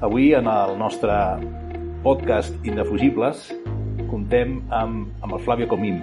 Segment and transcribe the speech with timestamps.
[0.00, 1.12] Avui, en el nostre
[2.00, 3.42] podcast Indefugibles,
[4.08, 5.98] contem amb, amb el Flavio Comín.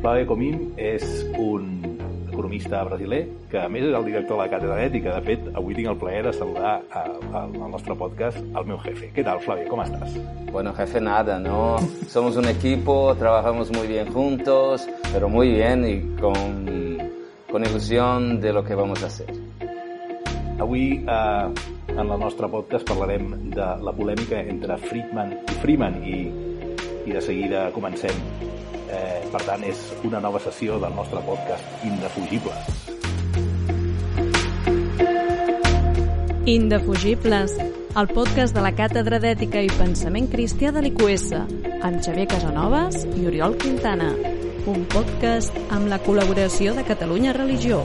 [0.00, 1.04] Flavio Comín és
[1.36, 1.66] un
[2.32, 5.18] economista brasiler, que a més és el director de la Càtedra d'Ètica.
[5.18, 9.10] De fet, avui tinc el plaer de saludar al nostre podcast al meu jefe.
[9.12, 9.68] ¿Qué tal, Flavio?
[9.68, 10.16] ¿Cómo estás?
[10.50, 11.76] Bueno, jefe, nada, ¿no?
[12.08, 16.64] Somos un equipo, trabajamos muy bien juntos, pero muy bien y con,
[17.50, 19.28] con ilusión de lo que vamos a hacer.
[20.58, 26.18] Avui, eh, en el nostre podcast, parlarem de la polèmica entre Friedman i Freeman i,
[27.06, 28.16] i de seguida comencem
[28.92, 32.90] Eh, per tant, és una nova sessió del nostre podcast Indefugibles.
[36.52, 37.56] Indefugibles,
[37.96, 41.28] el podcast de la Càtedra d'Ètica i Pensament Cristià de l'IQS,
[41.80, 44.12] amb Xavier Casanovas i Oriol Quintana.
[44.68, 47.80] Un podcast amb la col·laboració de Catalunya Religió.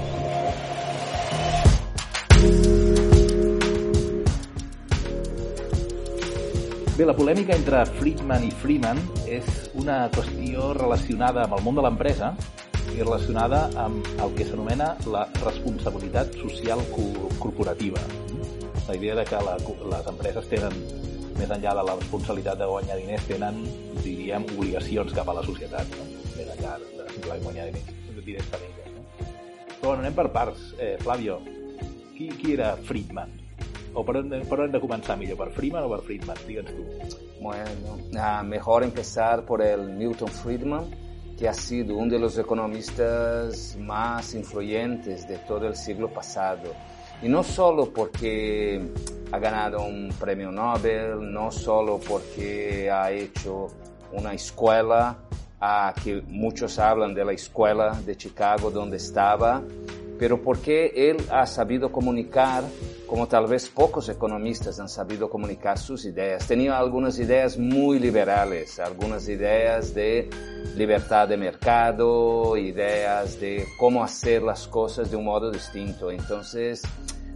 [6.97, 8.97] Bé, la polèmica entre Friedman i Freeman
[9.29, 9.45] és
[9.77, 12.31] una qüestió relacionada amb el món de l'empresa
[12.95, 18.01] i relacionada amb el que s'anomena la responsabilitat social corporativa.
[18.87, 19.59] La idea de que la,
[19.93, 20.73] les empreses tenen,
[21.37, 23.61] més enllà de la responsabilitat de guanyar diners, tenen,
[24.01, 26.11] diríem, obligacions cap a la societat, no?
[26.33, 28.93] més enllà de simplement guanyar diners, diners per elles.
[28.95, 29.27] No?
[29.67, 30.71] Però bueno, anem per parts.
[30.81, 31.43] Eh, Flavio,
[32.15, 33.43] qui, qui era Friedman?
[33.93, 35.37] ¿O por dónde, por dónde comenzar, Emilio?
[35.37, 36.37] ¿Por Friedman o por Friedman?
[36.47, 36.85] Díganos tú.
[37.41, 40.85] Bueno, ah, mejor empezar por el Milton Friedman,
[41.37, 46.73] que ha sido uno de los economistas más influyentes de todo el siglo pasado.
[47.21, 48.81] Y no solo porque
[49.31, 53.67] ha ganado un premio Nobel, no solo porque ha hecho
[54.11, 55.17] una escuela,
[55.59, 59.61] a que muchos hablan de la escuela de Chicago donde estaba,
[60.19, 62.63] pero porque él ha sabido comunicar
[63.07, 66.45] como tal vez pocos economistas han sabido comunicar sus ideas.
[66.45, 70.29] Tenía algunas ideas muy liberales, algunas ideas de
[70.75, 76.11] libertad de mercado, ideas de cómo hacer las cosas de un modo distinto.
[76.11, 76.81] Entonces,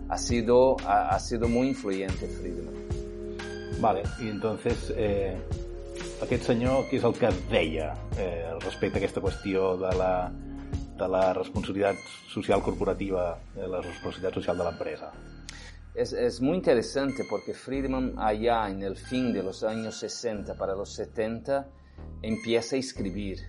[0.09, 2.81] ha sido, ha, ha sido muy influyente Friedman.
[3.79, 5.35] Vale, i entonces, eh,
[6.21, 7.87] aquest senyor, què és el que deia
[8.21, 10.11] eh, a aquesta qüestió de la,
[11.01, 11.97] de la responsabilitat
[12.29, 15.11] social corporativa, de la responsabilitat social de l'empresa?
[15.93, 20.73] Es, es, muy interesante porque Friedman allá en el fin de los años 60 para
[20.73, 21.67] los 70
[22.21, 23.39] empieza a escribir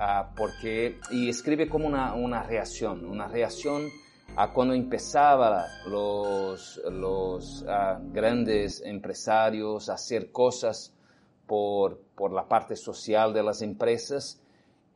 [0.00, 3.88] uh, porque, y escribe como una, una reacción, una reacción
[4.34, 10.92] a cuando empezaban los, los uh, grandes empresarios a hacer cosas
[11.46, 14.40] por, por la parte social de las empresas,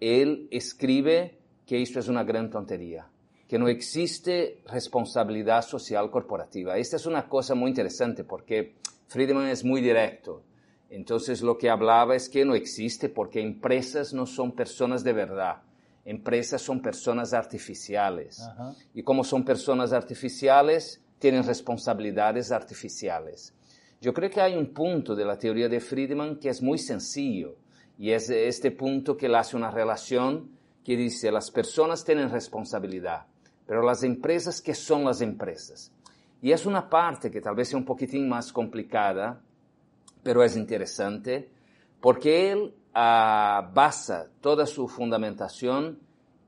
[0.00, 3.06] él escribe que esto es una gran tontería
[3.48, 6.76] que no existe responsabilidad social corporativa.
[6.76, 8.74] Esta es una cosa muy interesante porque
[9.06, 10.42] Friedman es muy directo.
[10.90, 15.62] Entonces lo que hablaba es que no existe porque empresas no son personas de verdad.
[16.04, 18.40] Empresas son personas artificiales.
[18.40, 18.74] Ajá.
[18.94, 23.54] Y como son personas artificiales, tienen responsabilidades artificiales.
[24.00, 27.56] Yo creo que hay un punto de la teoría de Friedman que es muy sencillo
[27.98, 30.55] y es este punto que él hace una relación
[30.86, 33.26] que dice las personas tienen responsabilidad,
[33.66, 35.90] pero las empresas, ¿qué son las empresas?
[36.40, 39.40] Y es una parte que tal vez sea un poquitín más complicada,
[40.22, 41.50] pero es interesante,
[42.00, 45.98] porque él uh, basa toda su fundamentación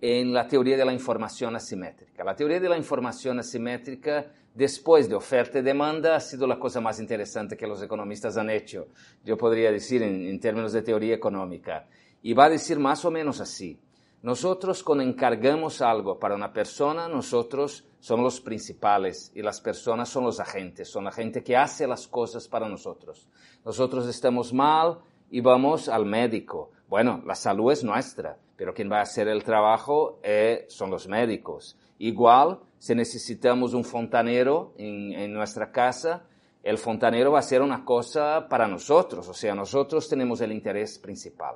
[0.01, 2.23] en la teoría de la información asimétrica.
[2.23, 6.81] La teoría de la información asimétrica, después de oferta y demanda, ha sido la cosa
[6.81, 8.87] más interesante que los economistas han hecho,
[9.25, 11.89] yo podría decir en, en términos de teoría económica.
[12.23, 13.81] Y va a decir más o menos así.
[14.23, 20.25] Nosotros cuando encargamos algo para una persona, nosotros somos los principales y las personas son
[20.25, 23.29] los agentes, son la gente que hace las cosas para nosotros.
[23.65, 24.99] Nosotros estamos mal
[25.31, 26.73] y vamos al médico.
[26.89, 31.07] Bueno, la salud es nuestra, pero quien va a hacer el trabajo eh, son los
[31.07, 31.79] médicos.
[32.01, 36.25] Igual, si necesitamos un fontanero en, en nuestra casa,
[36.65, 40.99] el fontanero va a hacer una cosa para nosotros, o sea, nosotros tenemos el interés
[40.99, 41.55] principal.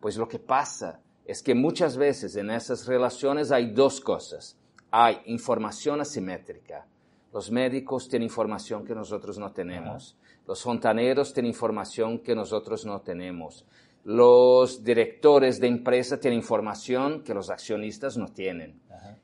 [0.00, 4.56] Pues lo que pasa es que muchas veces en esas relaciones hay dos cosas.
[4.90, 6.86] Hay información asimétrica.
[7.34, 10.16] Los médicos tienen información que nosotros no tenemos.
[10.46, 13.66] Los fontaneros tienen información que nosotros no tenemos.
[14.04, 18.80] Los directores de empresa tienen información que los accionistas no tienen.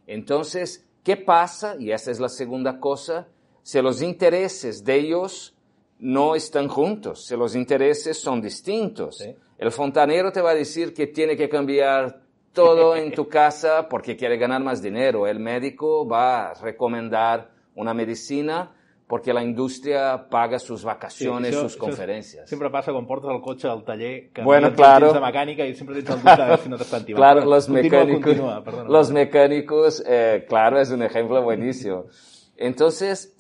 [0.07, 1.75] Entonces, ¿qué pasa?
[1.79, 3.29] Y esa es la segunda cosa.
[3.63, 5.57] Si los intereses de ellos
[6.01, 9.17] no están juntos, si los intereses son distintos.
[9.17, 9.35] Sí.
[9.65, 12.21] El fontanero te va a decir que tiene que cambiar
[12.53, 15.27] todo en tu casa porque quiere ganar más dinero.
[15.27, 18.71] El médico va a recomendar una medicina
[19.07, 22.49] porque la industria paga sus vacaciones, Sí, això- sus això conferencias.
[22.49, 25.07] Sempre passa quan portes el cotxe al taller que Bueno, no claro.
[25.13, 27.21] tens de mecànica i sempre tens el dubte de veure si no t'estan tibant.
[27.21, 32.05] Claro, los mecánicos, Continua, los mecánicos, eh, claro, es un ejemplo buenísimo.
[32.57, 33.35] Entonces,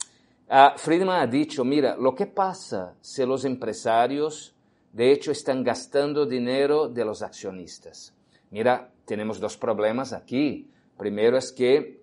[0.48, 4.53] ah, Friedman ha dicho, mira, lo que pasa si los empresarios,
[4.94, 8.14] de hecho, están gastando dinero de los accionistas.
[8.50, 10.70] Mira, tenemos dos problemas aquí.
[10.96, 12.00] Primero es que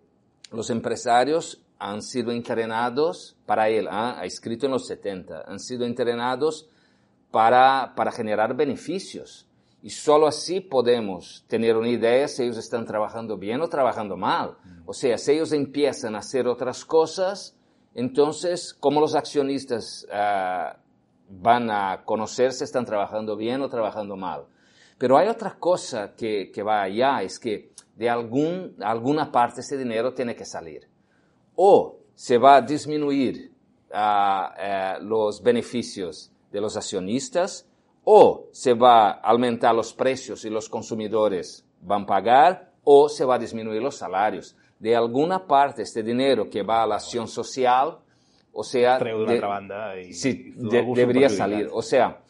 [0.51, 5.85] los empresarios han sido entrenados para él, ah, ha escrito en los 70, han sido
[5.85, 6.67] entrenados
[7.31, 9.47] para, para generar beneficios.
[9.81, 14.57] Y solo así podemos tener una idea si ellos están trabajando bien o trabajando mal.
[14.85, 17.55] O sea, si ellos empiezan a hacer otras cosas,
[17.95, 20.75] entonces, ¿cómo los accionistas ah,
[21.31, 24.45] van a conocer si están trabajando bien o trabajando mal?
[24.97, 29.77] Pero hay otra cosa que, que va allá, es que de algún, alguna parte ese
[29.77, 30.87] dinero tiene que salir.
[31.55, 33.51] O se va a disminuir
[33.93, 37.67] ah, eh, los beneficios de los accionistas,
[38.03, 43.25] o se va a aumentar los precios y los consumidores van a pagar, o se
[43.25, 44.55] va a disminuir los salarios.
[44.79, 47.99] De alguna parte este dinero que va a la acción social,
[48.53, 50.13] o sea, Treu de- altra banda i...
[50.13, 51.69] Sí, i de- debería salir.
[51.71, 52.21] O sea,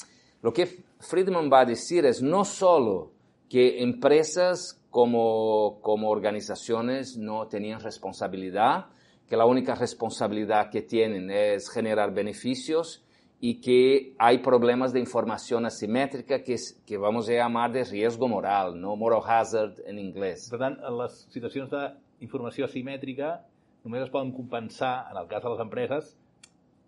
[0.42, 0.68] lo que
[1.00, 3.12] Friedman va a decir es no solo
[3.50, 8.86] que empresas como, como organizaciones no tenían responsabilidad,
[9.28, 13.04] que la única responsabilidad que tienen es generar beneficios
[13.40, 18.80] y que hay problemas de información asimétrica que, que vamos a llamar de riesgo moral,
[18.80, 20.48] no moral hazard en inglés.
[20.52, 23.40] Per tant, en les situacions d'informació asimètrica
[23.84, 26.12] només es poden compensar, en el cas de les empreses,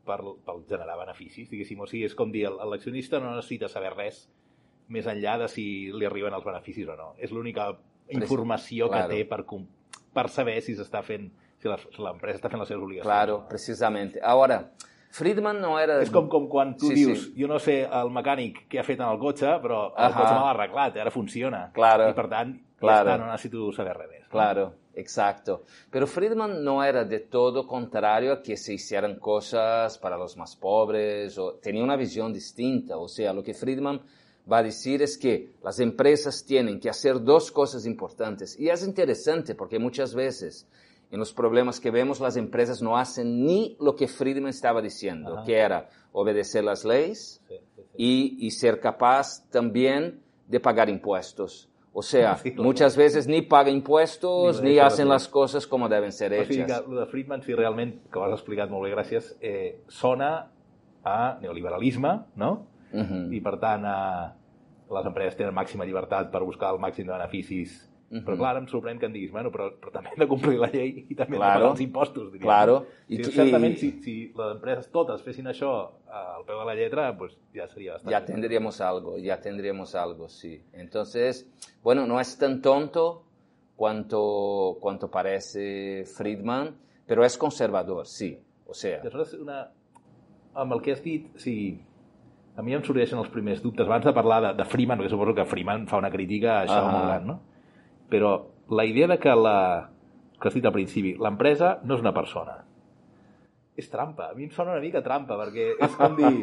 [0.06, 1.80] per, per generar beneficis, diguéssim.
[1.82, 4.26] O sigui, és com dir, l'accionista no necessita saber res
[4.94, 7.14] més enllà de si li arriben els beneficis o no.
[7.18, 7.70] És l'única
[8.12, 9.08] informació claro.
[9.10, 9.46] que té per,
[10.14, 11.30] per saber si s'està fent
[11.64, 11.70] si
[12.04, 13.08] l'empresa està fent les seves obligacions.
[13.08, 14.20] Claro, precisamente.
[14.22, 14.58] Ahora,
[15.16, 16.00] Friedman no era...
[16.04, 17.34] És com, com quan tu Sí, dius, sí.
[17.40, 20.16] jo no sé el mecànic què ha fet en el cotxe, però el Ahà.
[20.18, 21.68] cotxe me l'ha arreglat, ara funciona.
[21.76, 22.10] Claro.
[22.12, 23.08] I per tant, Claro.
[23.08, 24.26] ja està, no necessito saber res més.
[24.34, 25.64] Claro, exacto.
[25.90, 30.56] Pero Friedman no era de todo contrario a que se hicieran cosas para los más
[30.56, 32.98] pobres, o tenía una visión distinta.
[32.98, 34.02] O sea, lo que Friedman
[34.52, 38.60] va a decir es que las empresas tienen que hacer dos cosas importantes.
[38.60, 40.68] Y es interesante porque muchas veces
[41.12, 45.36] en los problemas que vemos las empresas no hacen ni lo que Friedman estaba diciendo,
[45.38, 45.46] Ajá.
[45.46, 47.84] que era obedecer las leyes, Sí, sí, sí.
[47.98, 51.70] y, y ser capaz también de pagar impuestos.
[51.94, 56.12] O sea, muchas veces ni paga impuestos Ni ni, lo hacen las cosas como deben
[56.12, 56.84] ser O sigui que hechas.
[56.88, 60.50] el de Friedman, sí, realment, que ho has explicat molt bé, gràcies, eh, sona
[61.04, 62.68] a neoliberalisme, no?
[62.94, 63.28] Ujú.
[63.34, 64.34] I, per tant, a,
[64.94, 67.78] les empreses tenen màxima llibertat per buscar el màxim de beneficis.
[68.14, 68.24] Mhm.
[68.28, 70.68] Però, clar, em sorprèn que em diguis, bueno, però, però també hem de complir la
[70.70, 71.60] llei i també hem de Claro.
[71.60, 72.46] pagar els impostos, diria.
[72.46, 72.76] Claro.
[73.10, 75.72] I, sí, tu- certament, i- si, si les empreses totes fessin això
[76.14, 78.12] al peu de la lletra, pues ja seria bastant...
[78.12, 80.62] Ya tendríamos algo, ya tendríamos algo, sí.
[80.74, 81.50] Entonces,
[81.82, 83.24] bueno, no es tan tonto
[83.76, 86.76] cuanto, cuanto parece Friedman,
[87.06, 88.38] pero es conservador, sí.
[88.66, 89.72] O sea, Aleshores, una...
[90.56, 91.82] amb el que has dit, sí,
[92.56, 93.88] a mi em sorgeixen els primers dubtes.
[93.88, 96.78] Abans de parlar de, de Freeman, perquè suposo que Freeman fa una crítica a això
[96.84, 96.92] Ahà.
[96.94, 97.40] molt gran, no?
[98.12, 98.36] Però
[98.74, 99.58] la idea de que la
[100.44, 102.58] que has dit al principi, l'empresa no és una persona.
[103.80, 104.28] És trampa.
[104.30, 106.34] A mi em sona una mica trampa, perquè és com dir...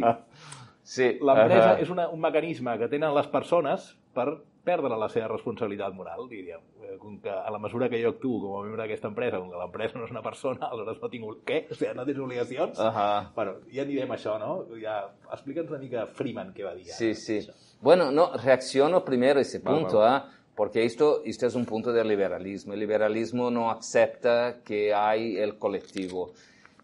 [0.94, 1.10] sí.
[1.20, 1.80] L'empresa ajá.
[1.84, 4.30] és una, un mecanisme que tenen les persones per
[4.64, 6.64] perdre la seva responsabilitat moral, diríem.
[6.80, 9.52] Eh, Com que a la mesura que jo actuo com a membre d'aquesta empresa, com
[9.52, 11.28] que l'empresa no és una persona, aleshores no tinc...
[11.48, 11.60] Què?
[11.68, 12.80] O sigui, no tens obligacions?
[12.80, 13.06] Ajá.
[13.36, 14.50] Bueno, ja anirem a això, no?
[14.80, 14.98] Ja,
[15.28, 16.88] explica'ns una mica Freeman què va dir.
[16.96, 17.40] Sí, sí.
[17.80, 20.16] Bueno, no, reacciono primero a ese punto, vale.
[20.16, 20.39] ¿ah?
[20.60, 22.74] Porque esto, esto es un punto del liberalismo.
[22.74, 26.34] El liberalismo no acepta que hay el colectivo.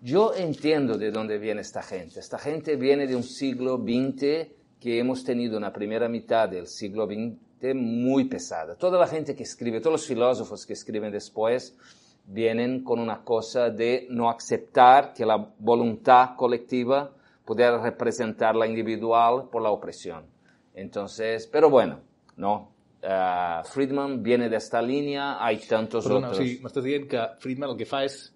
[0.00, 2.20] Yo entiendo de dónde viene esta gente.
[2.20, 4.48] Esta gente viene de un siglo XX
[4.80, 8.76] que hemos tenido una primera mitad del siglo XX muy pesada.
[8.76, 11.76] Toda la gente que escribe, todos los filósofos que escriben después,
[12.24, 17.12] vienen con una cosa de no aceptar que la voluntad colectiva
[17.44, 20.24] pudiera representar la individual por la opresión.
[20.72, 22.00] Entonces, pero bueno,
[22.38, 22.74] no.
[23.08, 26.44] Ah, Friedman viene de esta línea, hay tantos Perdona, o otros.
[26.46, 28.32] sigui, m'estàs dient que Friedman el que fa és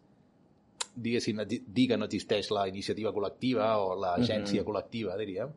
[0.94, 5.48] diguéssim, di- dir que no existeix la iniciativa col·lectiva o l'agència col·lectiva, diríem,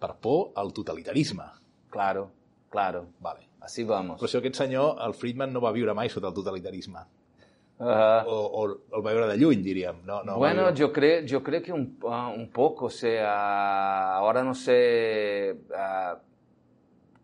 [0.00, 1.44] per por al totalitarisme.
[1.90, 2.30] Claro,
[2.70, 3.06] claro.
[3.20, 3.48] Vale.
[3.60, 4.20] Así vamos.
[4.20, 7.00] Però això aquest senyor, el Friedman, no va viure mai sota el totalitarisme.
[7.78, 8.24] Ajá.
[8.28, 10.02] O, o el va veure de lluny, diríem.
[10.04, 14.44] No, no Bueno, yo creo, yo creo que un, ah, un poco, o sea, ahora
[14.44, 16.16] no sé, ah,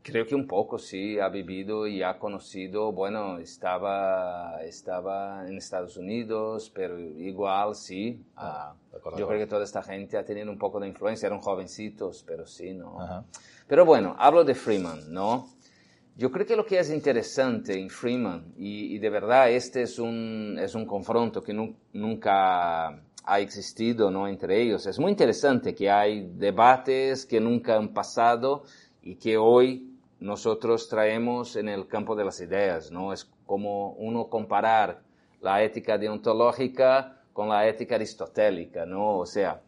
[0.02, 5.96] Creo que un poco, sí, ha vivido y ha conocido, bueno, estaba, estaba en Estados
[5.96, 8.22] Unidos, pero igual, sí.
[8.36, 11.40] Ah, acuerdo, yo creo que toda esta gente ha tenido un poco de influencia, eran
[11.40, 13.00] jovencitos, pero sí, ¿no?
[13.00, 13.24] Ajá.
[13.68, 15.48] Pero bueno, hablo de Freeman, ¿no?
[16.16, 19.98] Yo creo que lo que es interesante en Freeman, y, y de verdad este es
[19.98, 22.88] un, es un confronto que nu- nunca
[23.24, 24.26] ha existido ¿no?
[24.26, 28.64] entre ellos, es muy interesante que hay debates que nunca han pasado
[29.02, 29.89] y que hoy
[30.20, 33.12] nosotros traemos en el campo de las ideas, ¿no?
[33.12, 35.02] Es como uno comparar
[35.40, 39.18] la ética deontológica con la ética aristotélica, ¿no?
[39.18, 39.62] O sea,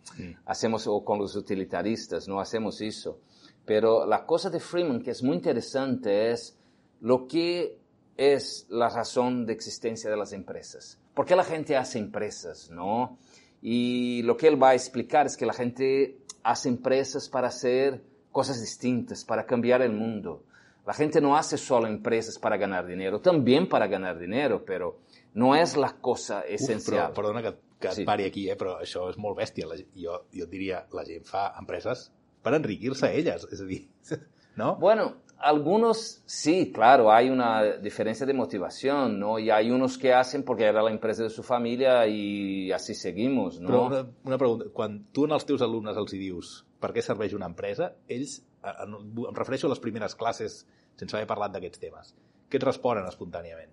[0.44, 3.18] hacemos, o con los utilitaristas, no hacemos eso.
[3.64, 6.58] Pero la cosa de Freeman que es muy interesante es
[7.00, 7.78] lo que
[8.16, 11.00] es la razón de existencia de las empresas.
[11.14, 13.18] ¿Por qué la gente hace empresas, no?
[13.62, 18.02] Y lo que él va a explicar es que la gente hace empresas para hacer
[18.32, 20.42] cosas distintas, para cambiar el mundo.
[20.86, 24.98] La gente no hace solo empresas para ganar dinero, también para ganar dinero, pero
[25.34, 27.12] no es la cosa Uf, esencial.
[27.12, 28.04] però, perdona que, que et Sí.
[28.04, 29.66] pari aquí, eh, però això és molt bèstia.
[29.68, 32.10] La, jo, jo et diria, la gent fa empreses
[32.42, 33.86] per enriquir-se elles, és a dir,
[34.56, 34.74] no?
[34.76, 39.38] Bueno, algunos sí, claro, hay una diferencia de motivación, ¿no?
[39.38, 43.60] Y hay unos que hacen porque era la empresa de su familia y así seguimos,
[43.60, 43.86] Però ¿no?
[43.86, 47.32] una, una pregunta, quan tu en els teus alumnes els hi dius per què serveix
[47.38, 50.64] una empresa, ells, a- em refereixo a les primeres classes
[50.98, 52.12] sense haver parlat d'aquests temes,
[52.50, 53.70] què et responen espontàniament?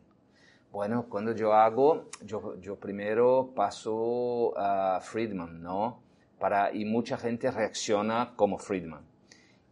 [0.72, 6.04] Bueno, cuando yo hago, yo, yo primero paso a Friedman, ¿no?
[6.40, 9.04] Para, y mucha gente reacciona como Friedman.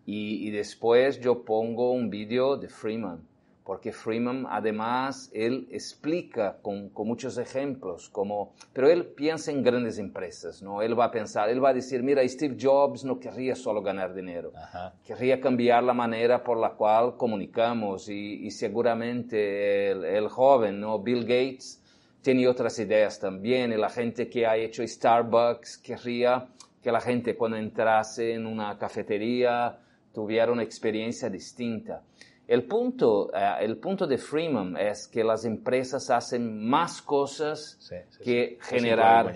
[0.07, 3.27] Y, y después yo pongo un vídeo de Freeman,
[3.67, 9.99] porque Freeman además, él explica con, con muchos ejemplos, como, pero él piensa en grandes
[9.99, 10.81] empresas, ¿no?
[10.81, 14.13] Él va a pensar, él va a decir, mira, Steve Jobs no querría solo ganar
[14.13, 14.93] dinero, Ajá.
[15.05, 20.99] querría cambiar la manera por la cual comunicamos y, y seguramente el, el joven, ¿no?
[20.99, 21.83] Bill Gates,
[22.21, 26.47] tiene otras ideas también y la gente que ha hecho Starbucks querría
[26.81, 29.77] que la gente cuando entrase en una cafetería
[30.13, 32.01] tuviera una experiencia distinta.
[32.47, 37.95] El punto, eh, el punto de Freeman es que las empresas hacen más cosas Sí,
[38.09, 38.75] sí, que sí.
[38.75, 39.33] generar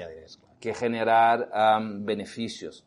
[0.61, 2.85] que generar am, beneficios.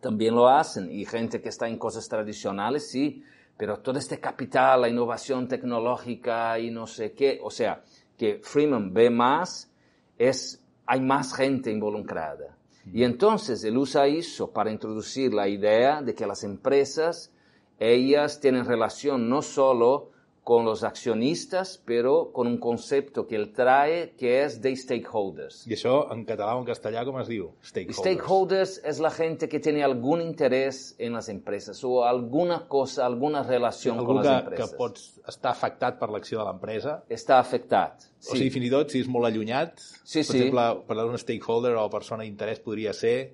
[0.00, 3.22] También lo hacen y gente que está en cosas tradicionales, sí,
[3.56, 7.82] pero todo este capital, la innovación tecnológica y no sé qué, o sea,
[8.16, 9.70] que Freeman ve más,
[10.18, 12.56] es, hay más gente involucrada.
[12.92, 17.32] Y entonces él usa eso para introducir la idea de que las empresas,
[17.78, 20.10] ellas tienen relación no solo
[20.46, 25.64] con los accionistas, pero con un concepto que él trae que es de stakeholders.
[25.66, 27.48] I això en català o en castellà com es diu?
[27.66, 27.98] Stakeholders.
[27.98, 33.42] Stakeholders es la gente que tiene algún interés en las empresas o alguna cosa, alguna
[33.42, 34.74] relación Algú con que, las que empresas.
[34.78, 38.06] pots estar afectat per l'acció de l'empresa Está afectado.
[38.30, 40.38] O sigui, fins i tot, si és molt allunyat, Sí, per sí.
[40.44, 43.32] exemple, per un stakeholder o persona d'interès podria ser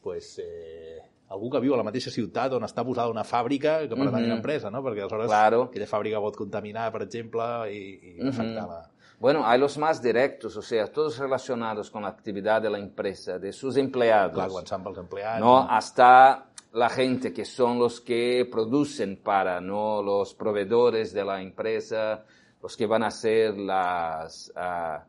[0.00, 1.02] pues, eh,
[1.34, 4.24] algú que viu a la mateixa ciutat on està posada una fàbrica que pertany a
[4.24, 4.30] Mhm.
[4.30, 4.82] una empresa, no?
[4.82, 5.62] Perquè aleshores Claro.
[5.64, 8.28] aquella fàbrica pot contaminar, per exemple, i, i Mhm.
[8.28, 8.90] afectar la...
[9.20, 13.38] Bueno, hay los más directos, o sea, todos relacionados con la actividad de la empresa,
[13.38, 14.34] de sus empleados.
[14.34, 15.40] Clar, quan s'han pels empleats...
[15.40, 15.58] ¿no?
[15.70, 20.02] Hasta la gente que son los que producen para, ¿no?
[20.02, 22.24] Los proveedores de la empresa,
[22.60, 25.04] los que van a hacer las, ah,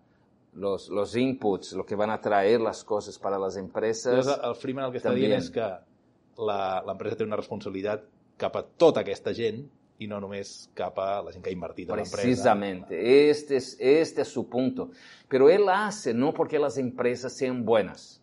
[0.53, 4.25] los, los inputs, los que van a traer las cosas para las empresas.
[4.25, 5.19] Llavors, el Freeman el que està També.
[5.25, 5.65] dient és que
[6.37, 8.05] l'empresa té una responsabilitat
[8.37, 9.63] cap a tota aquesta gent
[10.03, 12.21] i no només cap a la gent que ha invertit en l'empresa.
[12.21, 14.89] Precisamente, este es, este es su punto.
[15.29, 18.21] Pero él hace no porque las empresas sean buenas.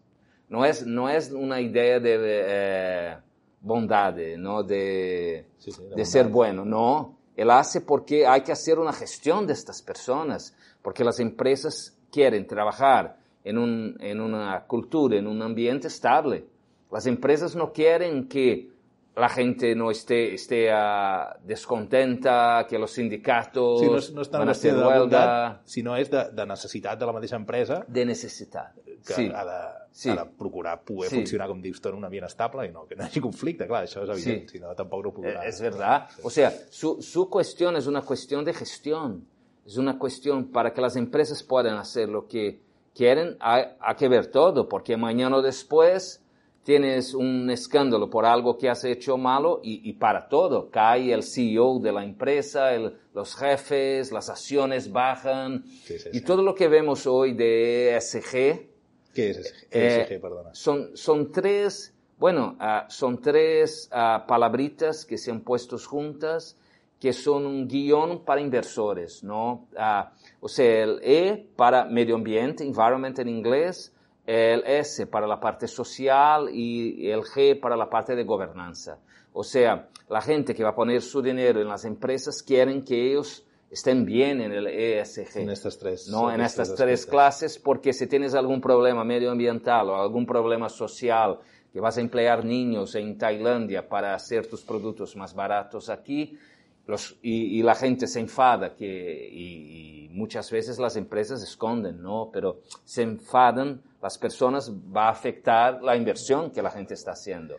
[0.49, 3.17] No es, no es una idea de eh,
[3.63, 4.63] bondad, ¿no?
[4.63, 7.19] De, Sí, sí, de de ser bueno, no.
[7.35, 12.47] Él hace porque hay que hacer una gestión de estas personas, porque las empresas quieren
[12.47, 16.47] trabajar en, un, en una cultura, en un ambiente estable.
[16.93, 18.71] Las empresas no quieren que
[19.17, 24.31] la gente no esté, esté ah, descontenta, que los sindicatos Sí, no és, no és
[24.31, 28.05] van a de huelga bondat, sinó és de, de necessitat de la mateixa empresa de
[28.07, 28.73] necesidad.
[29.05, 29.31] que Sí.
[29.35, 30.09] ha, de, Sí.
[30.11, 31.17] ha de procurar poder Sí.
[31.17, 33.83] funcionar, com dius en un ambient estable i no, que no hi hagi conflicte, clar,
[33.85, 34.59] això és evident, Sí.
[34.59, 35.43] si no tampoc no podrà.
[35.45, 36.09] Eh, Es verdad.
[36.23, 39.27] O sea, su, su cuestión es una cuestión de gestión.
[39.67, 42.61] Es una cuestión para que las empresas puedan hacer lo que
[42.95, 43.37] quieren.
[43.41, 46.22] Hay, hay que ver todo, porque mañana o después
[46.65, 50.71] tienes un escándalo por algo que has hecho malo y, y para todo.
[50.71, 55.65] Cae el CEO de la empresa, el- los jefes, las acciones bajan.
[55.67, 56.25] Sí, sí, y sí.
[56.25, 58.71] todo lo que vemos hoy de ESG,
[59.15, 59.55] Què és ESG?
[59.71, 60.51] Eh, ESG, perdona.
[60.55, 66.57] son, son tres, Bueno, uh, son tres uh, palabritas que se han puesto juntas
[67.01, 69.67] que son un guion para inversores, ¿no?
[69.77, 70.05] Uh,
[70.41, 73.92] o sea, el E para medio ambiente, environment en inglés,
[74.27, 78.99] el S para la parte social y el G para la parte de gobernanza.
[79.33, 83.11] O sea, la gente que va a poner su dinero en las empresas quieren que
[83.11, 85.39] ellos estén bien en el ESG.
[85.39, 86.09] En estas tres.
[86.09, 86.31] ¿no?
[86.31, 91.39] En estas tres clases, porque si tienes algún problema medioambiental o algún problema social,
[91.73, 96.39] que vas a emplear niños en Tailandia para hacer tus productos más baratos aquí,
[96.87, 102.03] los, y, y, la gente se enfada, que, y, y, muchas veces las empresas esconden,
[102.03, 102.29] ¿no?
[102.33, 107.57] Pero se enfadan, las personas, va a afectar la inversión que la gente está haciendo.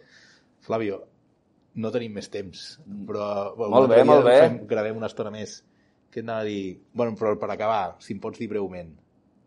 [0.60, 1.02] Flavio,
[1.76, 2.64] no tenim més temps,
[3.08, 3.28] però...
[3.58, 4.36] Bueno, molt bé, molt bé.
[4.44, 5.62] Fem, gravem una estona més.
[6.14, 6.80] Què anava a dir?
[6.94, 8.92] Bueno, però per acabar, si em pots dir breument,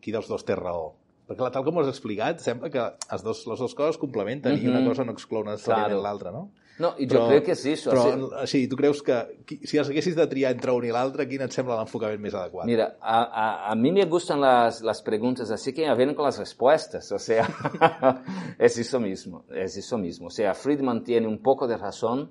[0.03, 0.95] qui dels dos té raó?
[1.27, 4.59] Perquè tal com ho has explicat, sembla que les dos, les dues coses complementen mm
[4.59, 4.67] -hmm.
[4.67, 6.03] i una cosa no exclou necessàriament claro.
[6.03, 6.51] l'altra, no?
[6.79, 7.73] No, i jo però, crec que sí.
[7.73, 8.51] Això, però, sí.
[8.53, 9.17] sí, tu creus que
[9.65, 12.69] si haguessis de triar entre un i l'altre, quin et sembla l'enfocament més adequat?
[12.69, 16.39] Mira, a, a, a mí me gustan las, las preguntas así que vienen con las
[16.39, 17.49] respuestas, o sea,
[18.59, 20.29] es eso mismo, es eso mismo.
[20.29, 22.31] O sea, Friedman tiene un poco de razón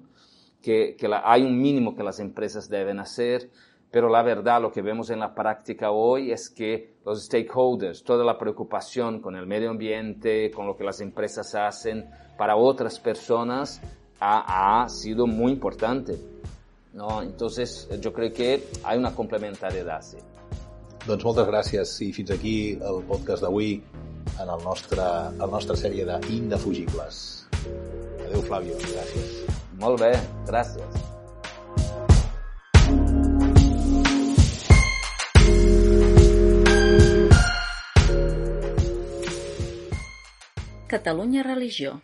[0.62, 3.50] que, que la, hay un mínimo que las empresas deben hacer,
[3.90, 8.24] pero la verdad lo que vemos en la práctica hoy es que los stakeholders, toda
[8.26, 13.82] la preocupación con el medio ambiente, con lo que las empresas hacen para otras personas,
[14.20, 16.18] ha, ha sido muy importante.
[16.96, 17.22] ¿no?
[17.22, 20.18] Entonces, yo creo que hay una complementariedad, sí.
[21.06, 23.76] Doncs moltes gràcies i fins aquí el podcast d'avui
[24.42, 25.04] en el nostre,
[25.38, 27.20] el nostra sèrie d'Indefugibles.
[28.26, 28.80] Adéu, Flavio.
[28.82, 29.36] Gràcies.
[29.78, 30.16] Molt bé,
[30.50, 31.04] gràcies.
[40.90, 42.00] Catalunya Religió